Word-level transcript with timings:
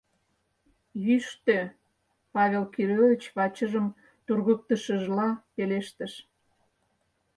—Йӱштӧ,— 1.05 1.59
Павел 2.33 2.65
Кириллович 2.73 3.23
вачыжым 3.35 3.87
тургыктышыжла 4.25 5.29
пелештыш. 5.55 6.13